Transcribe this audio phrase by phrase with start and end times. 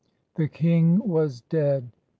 [0.33, 1.91] The king was dead!